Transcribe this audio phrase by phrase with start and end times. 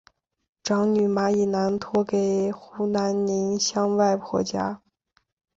[0.63, 4.81] 长女马以南托给湖南宁乡外婆家。